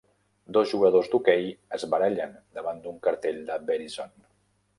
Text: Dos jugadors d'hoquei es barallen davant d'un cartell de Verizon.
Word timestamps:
Dos 0.55 0.69
jugadors 0.77 1.09
d'hoquei 1.11 1.45
es 1.79 1.85
barallen 1.91 2.33
davant 2.61 2.81
d'un 2.87 2.99
cartell 3.09 3.39
de 3.53 3.61
Verizon. 3.71 4.19